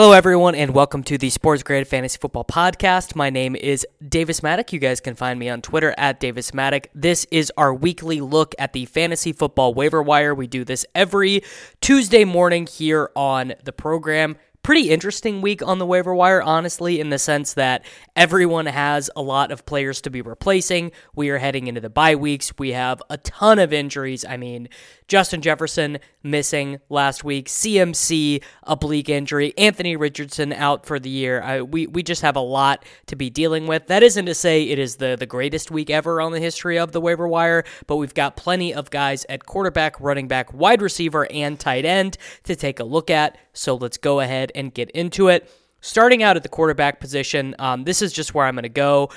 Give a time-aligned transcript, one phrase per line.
[0.00, 3.14] Hello, everyone, and welcome to the Sports Grid Fantasy Football Podcast.
[3.14, 4.72] My name is Davis Mattek.
[4.72, 6.86] You guys can find me on Twitter at Davis Mattek.
[6.94, 10.34] This is our weekly look at the fantasy football waiver wire.
[10.34, 11.42] We do this every
[11.82, 17.10] Tuesday morning here on the program pretty interesting week on the waiver wire, honestly, in
[17.10, 20.92] the sense that everyone has a lot of players to be replacing.
[21.14, 22.52] We are heading into the bye weeks.
[22.58, 24.24] We have a ton of injuries.
[24.24, 24.68] I mean,
[25.08, 31.42] Justin Jefferson missing last week, CMC oblique injury, Anthony Richardson out for the year.
[31.42, 33.86] I, we we just have a lot to be dealing with.
[33.88, 36.92] That isn't to say it is the the greatest week ever on the history of
[36.92, 41.26] the waiver wire, but we've got plenty of guys at quarterback, running back, wide receiver,
[41.32, 43.36] and tight end to take a look at.
[43.52, 45.50] So let's go ahead and get into it.
[45.80, 49.10] Starting out at the quarterback position, um, this is just where I'm going to go.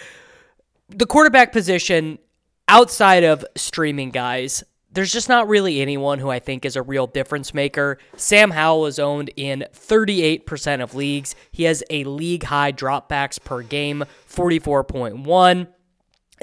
[0.89, 2.19] The quarterback position
[2.67, 7.07] outside of streaming guys, there's just not really anyone who I think is a real
[7.07, 7.97] difference maker.
[8.15, 11.35] Sam Howell is owned in 38% of leagues.
[11.51, 15.67] He has a league high dropbacks per game, 44.1.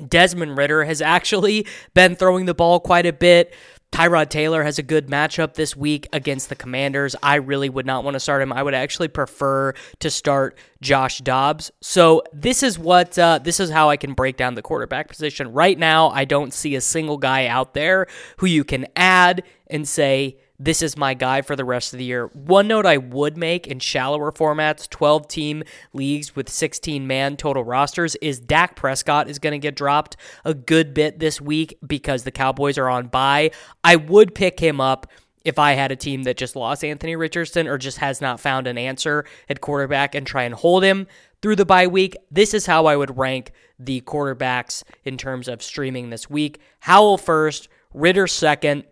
[0.08, 3.54] Desmond Ridder has actually been throwing the ball quite a bit.
[3.92, 7.16] Tyrod Taylor has a good matchup this week against the Commanders.
[7.22, 8.52] I really would not want to start him.
[8.52, 11.72] I would actually prefer to start Josh Dobbs.
[11.80, 15.52] So this is what uh, this is how I can break down the quarterback position.
[15.52, 18.06] Right now, I don't see a single guy out there
[18.38, 22.04] who you can add and say this is my guy for the rest of the
[22.04, 22.26] year.
[22.26, 25.62] One note I would make in shallower formats, 12 team
[25.94, 30.52] leagues with 16 man total rosters, is Dak Prescott is going to get dropped a
[30.52, 33.52] good bit this week because the Cowboys are on bye.
[33.82, 35.06] I would pick him up
[35.46, 38.66] if I had a team that just lost Anthony Richardson or just has not found
[38.66, 41.06] an answer at quarterback and try and hold him
[41.40, 42.16] through the bye week.
[42.30, 46.60] This is how I would rank the quarterbacks in terms of streaming this week.
[46.80, 48.84] Howell first, Ridder second,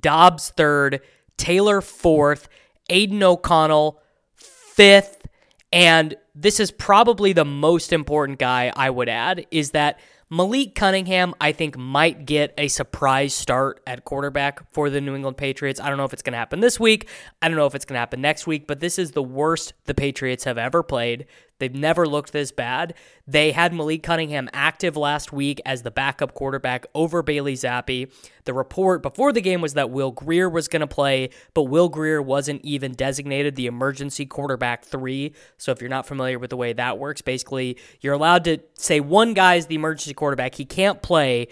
[0.00, 1.00] Dobbs third,
[1.36, 2.48] Taylor fourth,
[2.88, 4.00] Aidan O'Connell
[4.34, 5.26] fifth,
[5.72, 9.98] and this is probably the most important guy I would add is that
[10.28, 15.36] Malik Cunningham, I think, might get a surprise start at quarterback for the New England
[15.36, 15.78] Patriots.
[15.78, 17.08] I don't know if it's going to happen this week.
[17.40, 19.74] I don't know if it's going to happen next week, but this is the worst
[19.84, 21.26] the Patriots have ever played.
[21.58, 22.94] They've never looked this bad.
[23.26, 28.10] They had Malik Cunningham active last week as the backup quarterback over Bailey Zappe.
[28.44, 31.88] The report before the game was that Will Grier was going to play, but Will
[31.88, 35.32] Grier wasn't even designated the emergency quarterback three.
[35.56, 39.00] So if you're not familiar with the way that works, basically you're allowed to say
[39.00, 40.54] one guy is the emergency quarterback.
[40.54, 41.48] He can't play,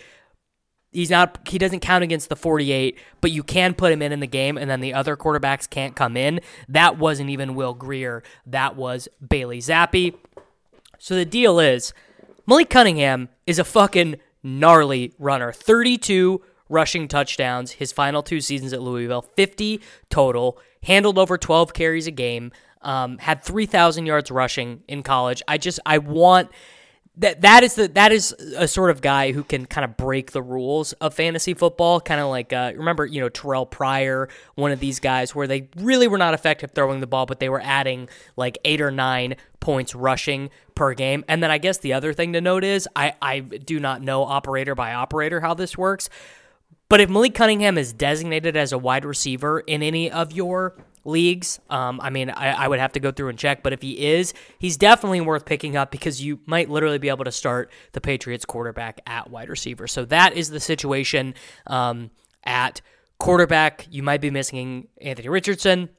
[0.95, 4.21] he's not he doesn't count against the 48 but you can put him in in
[4.21, 6.41] the game and then the other quarterbacks can't come in.
[6.69, 8.23] That wasn't even will grier.
[8.47, 10.15] That was bailey zappe.
[10.99, 11.93] So the deal is
[12.47, 15.53] malik cunningham is a fucking gnarly runner.
[15.53, 22.07] 32 rushing touchdowns his final two seasons at louisville 50 total handled over 12 carries
[22.07, 22.51] a game
[22.85, 25.43] um, had 3000 yards rushing in college.
[25.49, 26.51] I just i want
[27.17, 30.33] that that is the that is a sort of guy who can kind of break
[30.33, 32.01] the rules of fantasy football.
[32.01, 35.69] Kind of like uh, remember you know Terrelle Pryor, one of these guys where they
[35.77, 39.37] really were not effective throwing the ball, but they were adding like eight or nine
[39.61, 41.25] points rushing per game.
[41.29, 44.25] And then I guess the other thing to note is I I do not know
[44.25, 46.11] operator by operator how this works,
[46.89, 51.61] but if Malik Cunningham is designated as a wide receiver in any of your leagues.
[51.71, 54.07] Um, I mean, I, I, would have to go through and check, but if he
[54.07, 58.01] is, he's definitely worth picking up because you might literally be able to start the
[58.01, 59.87] Patriots quarterback at wide receiver.
[59.87, 61.35] So that is the situation
[61.67, 62.11] um,
[62.45, 62.81] at
[63.19, 63.87] quarterback.
[63.91, 65.91] You might be missing Anthony Richardson.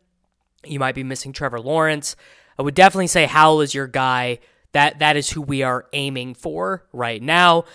[0.66, 2.16] You might be missing Trevor Lawrence.
[2.58, 4.40] I would definitely say Howell is your guy.
[4.72, 7.66] That that is who we are aiming for right now.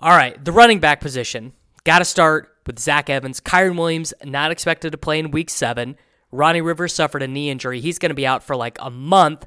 [0.00, 1.52] All right, the running back position.
[1.84, 3.40] Got to start with Zach Evans.
[3.40, 5.96] Kyren Williams not expected to play in week seven.
[6.34, 7.80] Ronnie Rivers suffered a knee injury.
[7.80, 9.46] He's going to be out for like a month.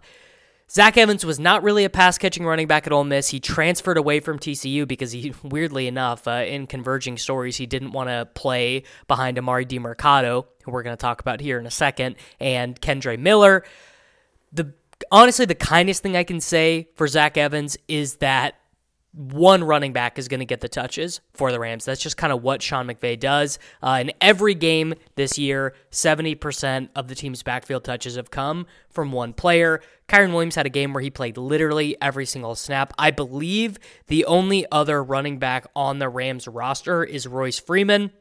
[0.70, 3.30] Zach Evans was not really a pass catching running back at Ole Miss.
[3.30, 7.92] He transferred away from TCU because he, weirdly enough, uh, in converging stories, he didn't
[7.92, 11.72] want to play behind Emari Demercado, who we're going to talk about here in a
[11.72, 13.64] second, and Kendre Miller.
[14.52, 14.74] The
[15.12, 18.56] honestly, the kindest thing I can say for Zach Evans is that
[19.18, 21.86] one running back is going to get the touches for the Rams.
[21.86, 23.58] That's just kind of what Sean McVay does.
[23.82, 29.12] Uh, in every game this year, 70% of the team's backfield touches have come from
[29.12, 29.82] one player.
[30.08, 32.94] Kyren Williams had a game where he played literally every single snap.
[32.98, 38.12] I believe the only other running back on the Rams roster is Royce Freeman.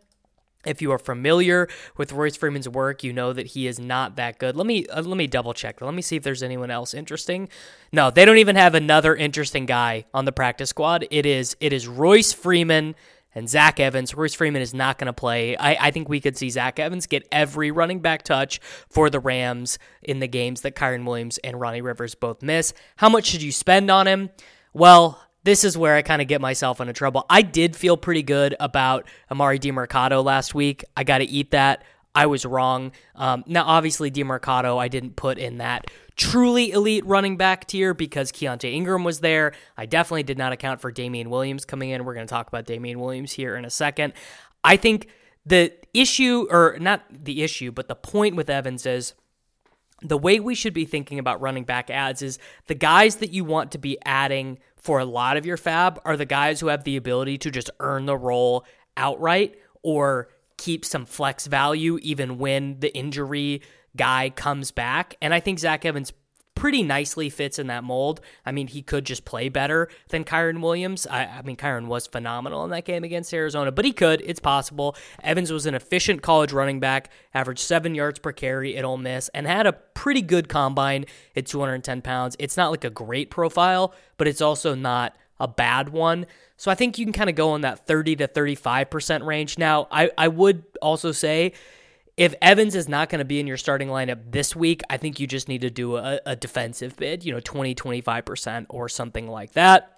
[0.67, 4.39] If you are familiar with Royce Freeman's work, you know that he is not that
[4.39, 4.57] good.
[4.57, 5.81] Let me uh, let me double check.
[5.81, 7.49] Let me see if there's anyone else interesting.
[7.93, 11.07] No, they don't even have another interesting guy on the practice squad.
[11.11, 12.95] It is it is Royce Freeman
[13.37, 14.15] and Zach Evans.
[14.15, 15.57] Royce Freeman is not going to play.
[15.57, 19.21] I, I think we could see Zach Evans get every running back touch for the
[19.21, 22.73] Rams in the games that Kyren Williams and Ronnie Rivers both miss.
[22.97, 24.31] How much should you spend on him?
[24.73, 27.25] Well, this is where I kind of get myself into trouble.
[27.31, 30.85] I did feel pretty good about Emari Demercado last week.
[30.97, 31.85] I got to eat that.
[32.17, 32.91] I was wrong.
[33.15, 38.33] Um, now, obviously, Demercado, I didn't put in that truly elite running back tier because
[38.33, 39.53] Keaontay Ingram was there.
[39.77, 42.05] I definitely did not account for Damien Williams coming in.
[42.05, 44.15] We're going to talk about Damien Williams here in a second.
[44.65, 45.09] I think
[45.45, 49.15] the issue, or not the issue, but the point with Evans is
[50.03, 53.45] the way we should be thinking about running back ads is the guys that you
[53.45, 56.85] want to be adding for a lot of your fab are the guys who have
[56.85, 58.65] the ability to just earn the role
[58.97, 63.63] outright or keep some flex value even when the injury
[63.97, 65.17] guy comes back.
[65.21, 66.13] And I think Zach Evans
[66.57, 68.21] pretty nicely fits in that mold.
[68.45, 71.07] I mean, he could just play better than Kyren Williams.
[71.07, 74.23] I, I, mean, Kyren was phenomenal in that game against Arizona, but he could.
[74.25, 74.97] It's possible.
[75.23, 79.29] Evans was an efficient college running back, averaged seven yards per carry at Ole Miss,
[79.29, 81.05] and had a pretty good combine
[81.37, 82.35] at 210 pounds.
[82.41, 86.27] It's not like a great profile, but it's also not a bad one.
[86.57, 89.59] So I think you can kind of go in that 30 to 35% range.
[89.59, 91.53] Now, I, I would also say
[92.17, 95.21] if Evans is not going to be in your starting lineup this week, I think
[95.21, 99.29] you just need to do a, a defensive bid, you know, 20, 25% or something
[99.29, 99.96] like that.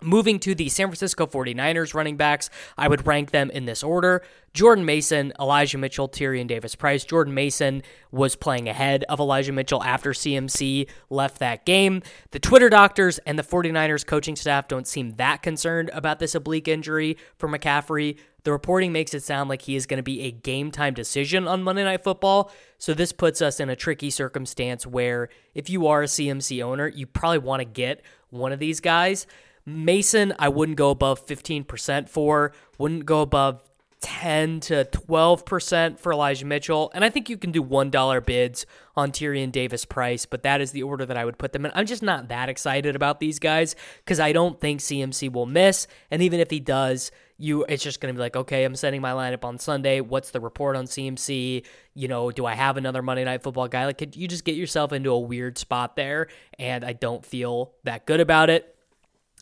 [0.00, 4.22] Moving to the San Francisco 49ers running backs, I would rank them in this order
[4.54, 7.04] Jordan Mason, Elijah Mitchell, Tyrion Davis Price.
[7.04, 12.02] Jordan Mason was playing ahead of Elijah Mitchell after CMC left that game.
[12.30, 16.68] The Twitter doctors and the 49ers coaching staff don't seem that concerned about this oblique
[16.68, 18.18] injury for McCaffrey.
[18.44, 21.46] The reporting makes it sound like he is going to be a game time decision
[21.46, 22.50] on Monday Night Football.
[22.78, 26.88] So this puts us in a tricky circumstance where if you are a CMC owner,
[26.88, 29.26] you probably want to get one of these guys.
[29.68, 33.62] Mason, I wouldn't go above 15% for, wouldn't go above
[34.00, 36.90] 10 to 12% for Elijah Mitchell.
[36.94, 38.66] And I think you can do $1 bids
[38.96, 41.72] on Tyrion Davis Price, but that is the order that I would put them in.
[41.74, 43.74] I'm just not that excited about these guys
[44.04, 45.86] because I don't think CMC will miss.
[46.10, 49.00] And even if he does, you it's just going to be like, okay, I'm setting
[49.00, 50.00] my lineup on Sunday.
[50.00, 51.64] What's the report on CMC?
[51.94, 53.86] You know, do I have another Monday Night Football guy?
[53.86, 56.28] Like, you just get yourself into a weird spot there?
[56.58, 58.76] And I don't feel that good about it.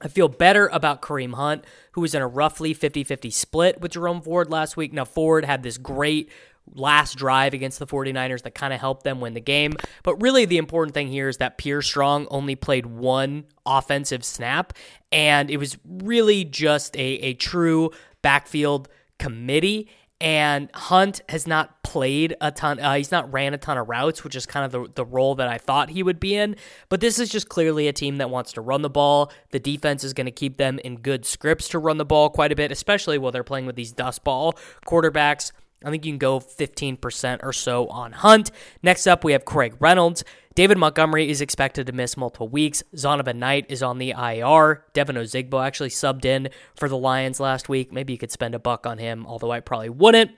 [0.02, 3.93] I feel better about Kareem Hunt, who was in a roughly 50 50 split with
[3.93, 4.93] Jerome Ford last week.
[4.93, 6.31] Now, Ford had this great
[6.75, 9.75] last drive against the 49ers that kind of helped them win the game.
[10.02, 14.73] But really, the important thing here is that Pierre Strong only played one offensive snap,
[15.12, 17.90] and it was really just a, a true
[18.23, 19.88] backfield committee.
[20.20, 22.80] And Hunt has not played a ton.
[22.80, 25.35] Uh, he's not ran a ton of routes, which is kind of the, the role
[25.35, 26.56] that I thought he would be in.
[26.88, 29.30] But this is just clearly a team that wants to run the ball.
[29.50, 32.50] The defense is going to keep them in good scripts to run the ball quite
[32.50, 35.52] a bit, especially while they're playing with these dust ball quarterbacks.
[35.85, 38.50] I think you can go 15% or so on Hunt.
[38.83, 40.25] Next up, we have Craig Reynolds.
[40.54, 42.83] David Montgomery is expected to miss multiple weeks.
[42.95, 44.85] Zonovan Knight is on the IR.
[44.95, 47.92] Devine Ozigbo actually subbed in for the Lions last week.
[47.92, 50.30] Maybe you could spend a buck on him, although I probably wouldn't.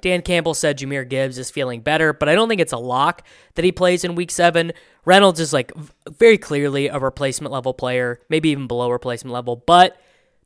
[0.00, 3.22] Dan Campbell said Jahmyr Gibbs is feeling better, but I don't think it's a lock
[3.54, 4.72] that he plays in week seven.
[5.04, 5.72] Reynolds is like
[6.10, 9.96] very clearly a replacement level player, maybe even below replacement level, but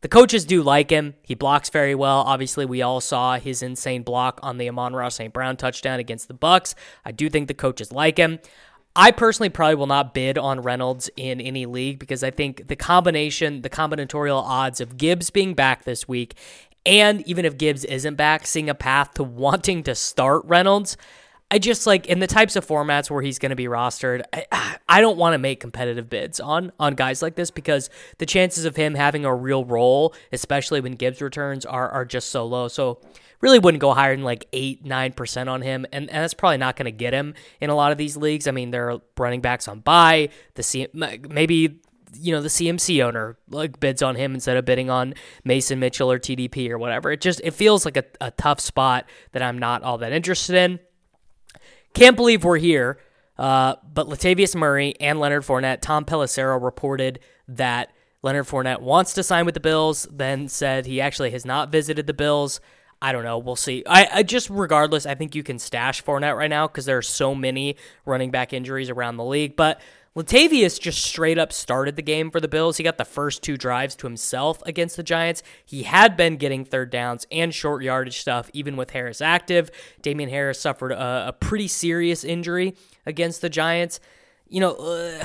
[0.02, 1.14] the coaches do like him.
[1.22, 2.20] He blocks very well.
[2.20, 5.32] Obviously, we all saw his insane block on the Amon-Ra St.
[5.32, 6.74] Brown touchdown against the Bucs.
[7.04, 8.38] I do think the coaches like him.
[8.96, 12.76] I personally probably will not bid on Reynolds in any league because I think the
[12.76, 16.34] combination, the combinatorial odds of Gibbs being back this week,
[16.84, 20.96] and even if Gibbs isn't back, seeing a path to wanting to start Reynolds,
[21.50, 24.22] I just like in the types of formats where he's going to be rostered.
[24.32, 28.26] I, I don't want to make competitive bids on on guys like this because the
[28.26, 32.46] chances of him having a real role, especially when Gibbs returns, are are just so
[32.46, 32.68] low.
[32.68, 33.00] So
[33.40, 36.58] really wouldn't go higher than like eight nine percent on him, and, and that's probably
[36.58, 38.46] not going to get him in a lot of these leagues.
[38.46, 40.28] I mean, there are running backs on bye.
[40.54, 41.80] The C, maybe
[42.14, 45.14] you know the CMC owner like bids on him instead of bidding on
[45.44, 47.10] Mason Mitchell or TDP or whatever.
[47.10, 50.56] It just it feels like a, a tough spot that I'm not all that interested
[50.56, 50.80] in.
[51.94, 52.98] Can't believe we're here.
[53.38, 57.90] Uh, but Latavius Murray and Leonard Fournette, Tom Pelissero reported that
[58.22, 62.06] Leonard Fournette wants to sign with the Bills, then said he actually has not visited
[62.06, 62.60] the Bills.
[63.00, 63.38] I don't know.
[63.38, 63.82] We'll see.
[63.86, 67.02] I, I just, regardless, I think you can stash Fournette right now because there are
[67.02, 69.56] so many running back injuries around the league.
[69.56, 69.80] But
[70.16, 72.78] Latavius just straight up started the game for the Bills.
[72.78, 75.42] He got the first two drives to himself against the Giants.
[75.64, 79.70] He had been getting third downs and short yardage stuff, even with Harris active.
[80.02, 82.74] Damien Harris suffered a, a pretty serious injury
[83.06, 84.00] against the Giants.
[84.48, 85.24] You know, uh,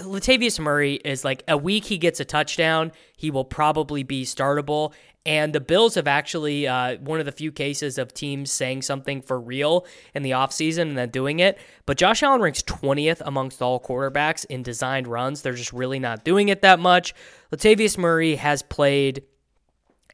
[0.00, 4.92] Latavius Murray is like a week he gets a touchdown, he will probably be startable.
[5.24, 9.22] And the Bills have actually uh, one of the few cases of teams saying something
[9.22, 11.58] for real in the offseason and then doing it.
[11.86, 15.42] But Josh Allen ranks 20th amongst all quarterbacks in designed runs.
[15.42, 17.14] They're just really not doing it that much.
[17.52, 19.22] Latavius Murray has played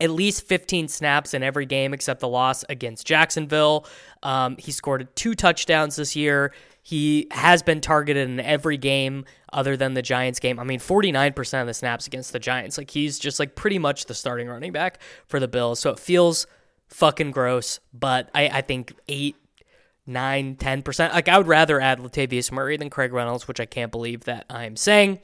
[0.00, 3.86] at least 15 snaps in every game except the loss against Jacksonville.
[4.22, 6.52] Um, he scored two touchdowns this year.
[6.82, 10.58] He has been targeted in every game other than the Giants game.
[10.58, 12.78] I mean, 49% of the snaps against the Giants.
[12.78, 15.80] Like, he's just like pretty much the starting running back for the Bills.
[15.80, 16.46] So it feels
[16.88, 19.36] fucking gross, but I, I think 8,
[20.06, 21.12] 9, 10%.
[21.12, 24.46] Like, I would rather add Latavius Murray than Craig Reynolds, which I can't believe that
[24.48, 25.18] I'm saying.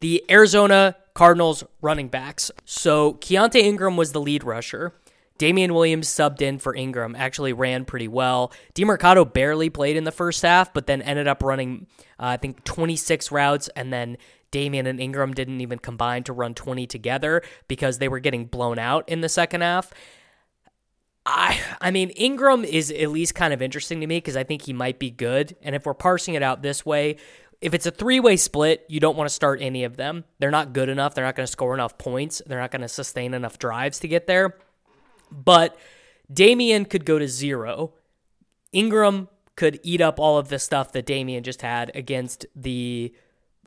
[0.00, 2.50] The Arizona Cardinals running backs.
[2.66, 4.92] So Keaontay Ingram was the lead rusher.
[5.38, 8.52] Damien Williams subbed in for Ingram, actually ran pretty well.
[8.74, 11.86] Demercado barely played in the first half, but then ended up running,
[12.20, 14.18] uh, I think, 26 routes, and then
[14.50, 18.78] Damien and Ingram didn't even combine to run 20 together because they were getting blown
[18.78, 19.92] out in the second half.
[21.26, 24.62] I I mean Ingram is at least kind of interesting to me because I think
[24.62, 25.56] he might be good.
[25.60, 27.16] And if we're parsing it out this way,
[27.66, 30.22] if it's a three-way split, you don't want to start any of them.
[30.38, 31.16] They're not good enough.
[31.16, 32.40] They're not going to score enough points.
[32.46, 34.56] They're not going to sustain enough drives to get there.
[35.32, 35.76] But
[36.32, 37.92] Damien could go to zero.
[38.72, 43.12] Ingram could eat up all of the stuff that Damien just had against the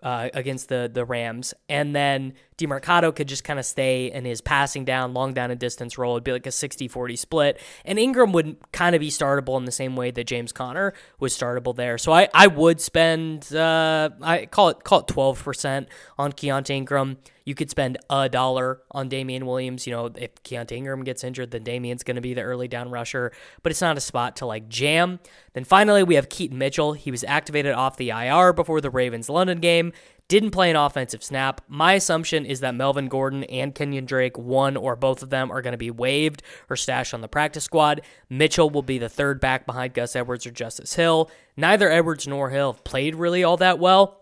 [0.02, 4.42] uh, against the the Rams, and then Demercado could just kind of stay in his
[4.42, 6.16] passing down, long down and distance role.
[6.16, 9.72] It'd be like a 60-40 split, and Ingram would kind of be startable in the
[9.72, 11.98] same way that James Conner was startable there.
[11.98, 15.88] So I I would spend uh, I call it call it twelve percent
[16.18, 17.18] on Keaontay Ingram.
[17.46, 19.88] You could spend a dollar on Damien Williams.
[19.88, 22.92] You know, if Keaontay Ingram gets injured, then Damien's going to be the early down
[22.92, 23.32] rusher,
[23.64, 25.20] but it's not a spot to like jam.
[25.54, 26.94] Then finally, we have Keaton Mitchell.
[26.94, 29.94] He was activated off the IR before the Ravens London game.
[30.30, 31.60] Didn't play an offensive snap.
[31.68, 35.64] My assumption is that Melvin Gordon and Kenyon Drake, one or both of them, are
[35.64, 38.02] going to be waived or stashed on the practice squad.
[38.30, 41.32] Mitchell will be the third back behind Gus Edwards or Justice Hill.
[41.58, 44.19] Neither Edwards nor Hill have played really all that well.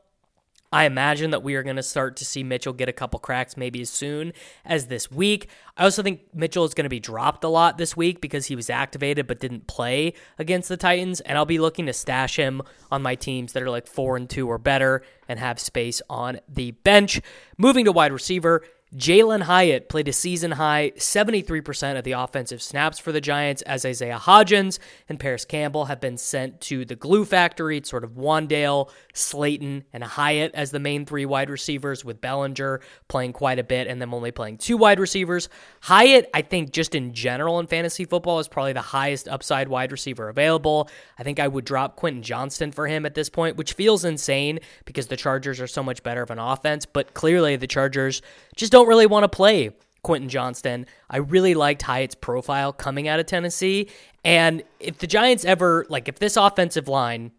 [0.71, 3.55] I imagine that we are going to start to see Mitchell get a couple cracks
[3.55, 4.33] maybe as soon
[4.65, 5.47] as this week.
[5.77, 8.55] I also think Mitchell is going to be dropped a lot this week because he
[8.55, 12.61] was activated but didn't play against the Titans, and I'll be looking to stash him
[12.91, 16.41] on my teams that are like 4 and 2 or better and have space on
[16.49, 17.21] the bench.
[17.57, 18.63] Moving to wide receiver,
[18.95, 23.85] Jalin Hyatt played a season high 73% of the offensive snaps for the Giants as
[23.85, 24.79] Isaiah Hodgins
[25.09, 27.77] and Parris Campbell have been sent to the glue factory.
[27.77, 32.79] It's sort of Wan'Dale, Slayton, and Hyatt as the main three wide receivers, with Bellinger
[33.09, 35.49] playing quite a bit and them only playing two wide receivers.
[35.81, 39.91] Hyatt, I think, just in general in fantasy football, is probably the highest upside wide
[39.91, 40.89] receiver available.
[41.19, 44.59] I think I would drop Quentin Johnston for him at this point, which feels insane
[44.85, 48.21] because the Chargers are so much better of an offense, but clearly the Chargers
[48.55, 49.71] just don't really want to play
[50.03, 50.85] Quentin Johnston.
[51.09, 53.89] I really liked Hyatt's profile coming out of Tennessee.
[54.23, 57.31] And if the Giants ever, like, if this offensive line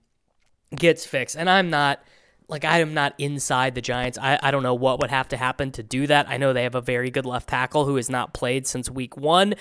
[0.75, 2.03] gets fixed, and I'm not,
[2.49, 5.37] like, I am not inside the Giants, I, I don't know what would have to
[5.37, 6.29] happen to do that.
[6.29, 9.17] I know they have a very good left tackle who has not played since week
[9.17, 9.55] one.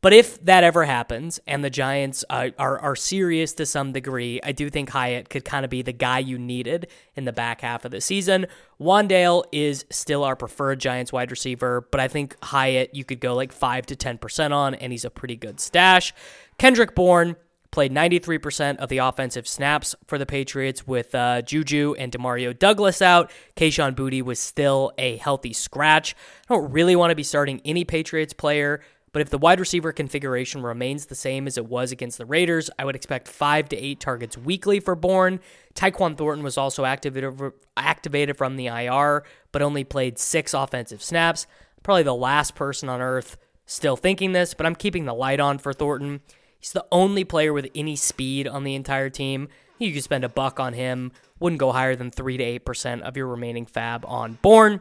[0.00, 4.38] But if that ever happens and the Giants uh, are are serious to some degree,
[4.44, 6.86] I do think Hyatt could kind of be the guy you needed
[7.16, 8.46] in the back half of the season.
[8.80, 13.34] Wan'Dale is still our preferred Giants wide receiver, but I think Hyatt you could go
[13.34, 16.14] like five to ten percent on, and he's a pretty good stash.
[16.58, 17.34] Kendrick Bourne
[17.70, 23.02] played 93% of the offensive snaps for the Patriots with uh, Juju and Demario Douglas
[23.02, 23.30] out.
[23.56, 26.16] Kayshon Boutte was still a healthy scratch.
[26.48, 28.80] I don't really want to be starting any Patriots player
[29.12, 32.70] But if the wide receiver configuration remains the same as it was against the Raiders,
[32.78, 35.40] I would expect five to eight targets weekly for Bourne.
[35.74, 41.46] Tyquan Thornton was also activated, from the IR, but only played six offensive snaps.
[41.82, 45.58] Probably the last person on earth still thinking this, but I'm keeping the light on
[45.58, 46.20] for Thornton.
[46.58, 49.48] He's the only player with any speed on the entire team.
[49.78, 51.12] You could spend a buck on him.
[51.38, 54.80] Wouldn't go higher than 3 to 8% of your remaining fab on Bourne.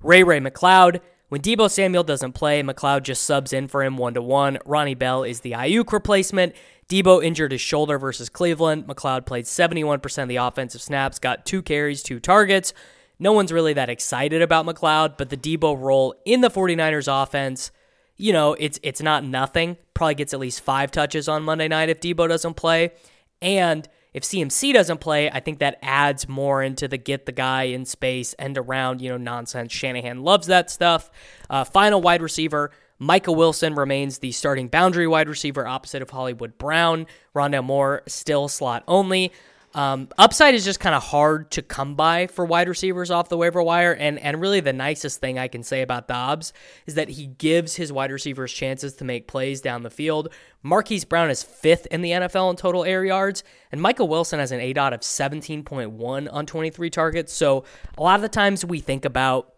[0.00, 1.00] Ray Ray McCloud
[1.34, 4.56] when Debo Samuel doesn't play, McCloud just subs in for him one to one.
[4.64, 6.54] Ronnie Bell is the Aiyuk replacement.
[6.88, 8.86] Debo injured his shoulder versus Cleveland.
[8.86, 12.72] McCloud played 71% of the offensive snaps, got two carries, two targets.
[13.18, 17.72] No one's really that excited about McCloud, but the Debo role in the 49ers offense,
[18.16, 19.76] you know, it's it's not nothing.
[19.92, 22.92] Probably gets at least five touches on Monday night if Debo doesn't play.
[23.42, 27.64] And if CMC doesn't play, I think that adds more into the get the guy
[27.64, 29.72] in space and around, you know, nonsense.
[29.72, 31.10] Shanahan loves that stuff.
[31.50, 36.56] Uh, final wide receiver, Micah Wilson remains the starting boundary wide receiver opposite of Hollywood
[36.58, 37.06] Brown.
[37.34, 39.32] Rondale Moore still slot only.
[39.74, 43.36] Um, upside is just kind of hard to come by for wide receivers off the
[43.36, 46.52] waiver wire, and and really the nicest thing I can say about Dobbs
[46.86, 50.32] is that he gives his wide receivers chances to make plays down the field.
[50.62, 54.52] Marquise Brown is fifth in the NFL in total air yards, and Michael Wilson has
[54.52, 57.32] an ADOT of 17.1 on 23 targets.
[57.32, 57.64] So
[57.98, 59.54] a lot of the times we think about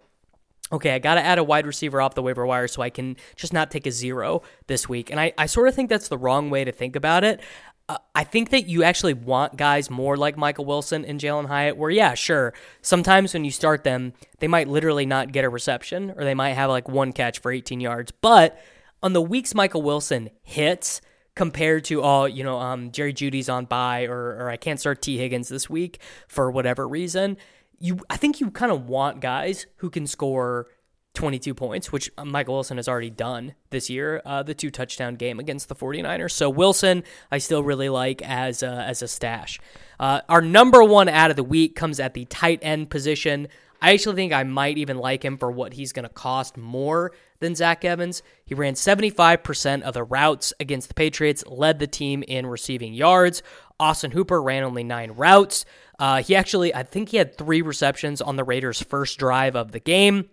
[0.73, 3.17] okay, I got to add a wide receiver off the waiver wire so I can
[3.37, 5.11] just not take a zero this week.
[5.11, 7.41] And I, I sort of think that's the wrong way to think about it.
[7.89, 11.91] I think that you actually want guys more like Michael Wilson and Jalin Hyatt, where,
[11.91, 12.53] yeah, sure,
[12.83, 16.55] sometimes when you start them, they might literally not get a reception or they might
[16.55, 18.11] have like one catch for 18 yards.
[18.11, 18.61] But
[19.05, 21.01] on the weeks Michael Wilson hits,
[21.37, 25.03] compared to oh you know um, Jerry Jeudy's on bye or or I can't start
[25.03, 27.37] Tee Higgins this week for whatever reason
[27.79, 30.69] you I think you kind of want guys who can score
[31.17, 35.41] 22 points, which Michael Wilson has already done this year, uh, the two touchdown game
[35.41, 36.31] against the 49ers.
[36.31, 39.59] So Wilson, I still really like as a, as a stash.
[39.99, 43.49] Uh, our number one out of the week comes at the tight end position.
[43.81, 47.13] I actually think I might even like him for what he's going to cost more
[47.41, 48.23] than Zach Evans.
[48.45, 53.43] He ran 75% of the routes against the Patriots, led the team in receiving yards.
[53.79, 55.65] Austin Hooper ran only nine routes.
[55.99, 59.73] Uh, he actually, I think he had three receptions on the Raiders' first drive of
[59.73, 60.31] the game.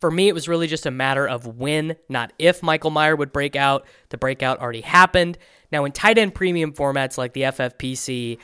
[0.00, 3.32] For me, it was really just a matter of when, not if Michael Mayer would
[3.32, 3.86] break out.
[4.10, 5.38] The breakout already happened.
[5.72, 8.38] Now, in tight end premium formats like the FFPC,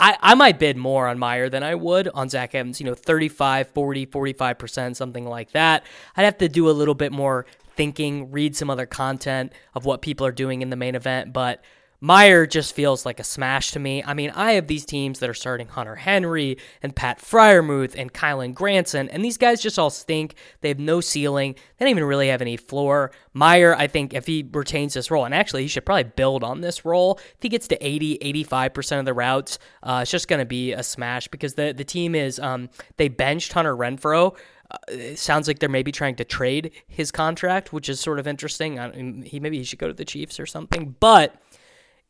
[0.00, 2.94] I, I might bid more on Mayer than I would on Zach Evans, you know,
[2.94, 5.84] 35, 40, 45%, something like that.
[6.16, 10.02] I'd have to do a little bit more thinking, read some other content of what
[10.02, 11.62] people are doing in the main event, but
[12.00, 14.02] Mayer just feels like a smash to me.
[14.02, 18.12] I mean, I have these teams that are starting Hunter Henry and Pat Freiermuth and
[18.12, 20.34] Kylen Granson, and these guys just all stink.
[20.62, 21.54] They have no ceiling.
[21.54, 23.10] They don't even really have any floor.
[23.34, 26.62] Mayer, I think, if he retains this role, and actually he should probably build on
[26.62, 30.40] this role, if he gets to 80, 85% of the routes, uh, it's just going
[30.40, 34.34] to be a smash because the, the team is, um, they benched Hunter Renfrow.
[34.70, 38.26] Uh, it sounds like they're maybe trying to trade his contract, which is sort of
[38.26, 38.78] interesting.
[38.78, 41.34] I mean, he maybe he should go to the Chiefs or something, but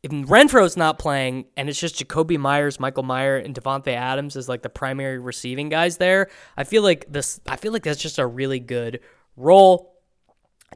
[0.02, 4.48] if Renfrow's not playing and it's just Jakobi Meyers, Michael Mayer, and Davante Adams as
[4.48, 8.18] like the primary receiving guys there, I feel like this I feel like that's just
[8.18, 9.00] a really good
[9.36, 9.89] role.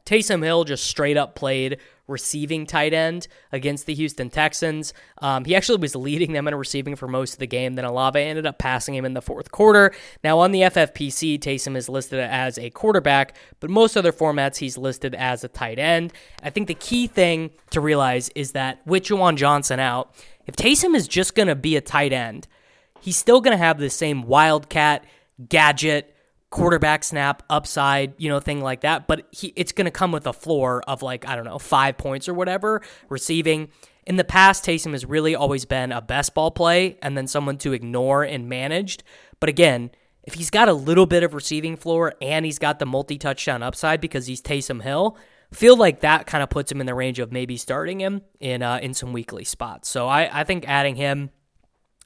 [0.04, 4.92] Taysom Hill just straight up played receiving tight end against the Houston Texans.
[5.22, 7.74] Um, he actually was leading them in receiving for most of the game.
[7.74, 9.94] Then Olave ended up passing him in the fourth quarter.
[10.22, 14.76] Now on the FFPC, Taysom is listed as a quarterback, but most other formats he's
[14.76, 16.12] listed as a tight end.
[16.42, 20.14] I think the key thing to realize is that with Juwan Johnson out,
[20.46, 22.46] if Taysom is just going to be a tight end,
[23.00, 25.04] he's still going to have the same wildcat
[25.48, 26.13] gadget
[26.54, 29.08] quarterback snap upside, you know, thing like that.
[29.08, 31.98] But he, it's going to come with a floor of like, I don't know, five
[31.98, 33.70] points or whatever receiving.
[34.06, 37.58] In the past, Taysom has really always been a best ball play and then someone
[37.58, 39.02] to ignore and managed.
[39.40, 39.90] But again,
[40.22, 43.64] if he's got a little bit of receiving floor and he's got the multi touchdown
[43.64, 45.18] upside because he's Taysom Hill,
[45.52, 48.62] feel like that kind of puts him in the range of maybe starting him in
[48.62, 49.88] uh, in some weekly spots.
[49.88, 51.30] So I, I think adding him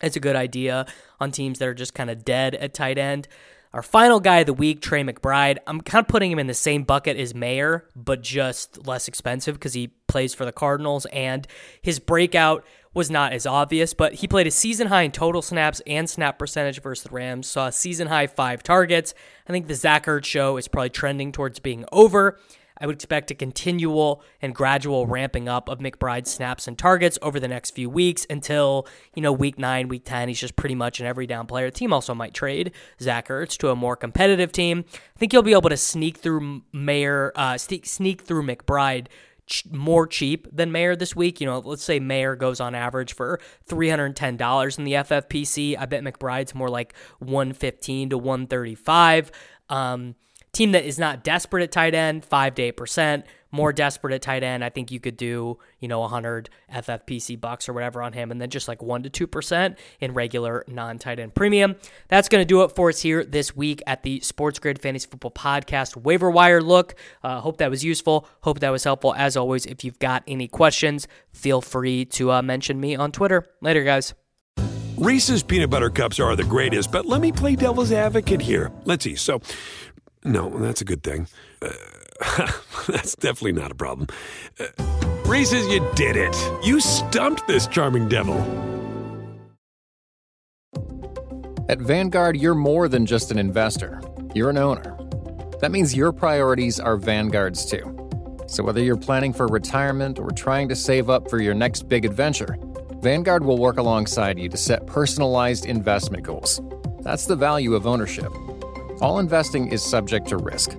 [0.03, 0.87] is a good idea
[1.21, 3.29] on teams that are just kind of dead at tight end.
[3.73, 5.59] Our final guy of the week, Trey McBride.
[5.67, 9.57] I'm kind of putting him in the same bucket as Mayer, but just less expensive
[9.57, 11.47] because he plays for the Cardinals and
[11.83, 15.83] his breakout was not as obvious, but he played a season high in total snaps
[15.87, 19.13] and snap percentage versus the Rams, saw a season high five targets.
[19.47, 22.39] I think the Zach Ertz show is probably trending towards being over.
[22.81, 27.41] I would expect a continual and gradual ramping up of McBride's snaps and targets over
[27.41, 31.01] the next few weeks until, you know, week nine, week 10, he's just pretty much
[31.01, 31.67] an every down player.
[31.67, 34.85] The team also might trade Zach Ertz to a more competitive team.
[34.89, 37.87] I think he'll be able to sneak through Mayer, uh, sneak,
[38.23, 39.07] through McBride
[39.71, 41.41] more cheap than Mayer this week.
[41.41, 45.77] You know, let's say Mayer goes on average for $310 in the FFPC.
[45.79, 49.31] I bet McBride's more like 115 to 135.
[49.71, 50.15] Um,
[50.59, 54.43] team that is not desperate at tight end, 5 to 8% more desperate at tight
[54.43, 58.31] end, I think you could do, you know, 100 FFPC bucks or whatever on him,
[58.31, 61.77] and then just like 1% to 2% in regular non tight end premium.
[62.09, 65.09] That's going to do it for us here this week at the Sports Grid Fantasy
[65.09, 66.95] Football Podcast waiver wire look.
[67.23, 68.29] Uh, hope that was useful.
[68.43, 69.15] Hope that was helpful.
[69.15, 73.47] As always, if you've got any questions, feel free to uh, mention me on Twitter.
[73.63, 74.15] Later, guys.
[74.99, 78.73] Reese's peanut butter cups are the greatest, but let me play devil's advocate here.
[78.85, 79.15] Let's see.
[79.15, 79.41] So,
[80.29, 81.27] no, that's a good thing.
[81.61, 81.71] Uh,
[82.89, 84.09] That's definitely not a problem.
[84.59, 84.67] Uh,
[85.25, 86.37] Reese's, you did it.
[86.65, 88.37] You stumped this charming devil.
[91.69, 94.01] At Vanguard, you're more than just an investor,
[94.35, 94.97] you're an owner.
[95.61, 97.95] That means your priorities are Vanguard's too.
[98.47, 102.05] So whether you're planning for retirement or trying to save up for your next big
[102.07, 102.57] adventure,
[103.03, 106.61] Vanguard will work alongside you to set personalized investment goals.
[107.03, 108.33] That's the value of ownership.
[109.01, 110.73] All investing is subject to risk.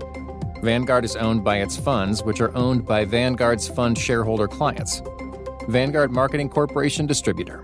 [0.62, 5.01] Vanguard is owned by its funds, which are owned by Vanguard's fund shareholder clients.
[5.69, 7.63] Vanguard Marketing Corporation Distributor.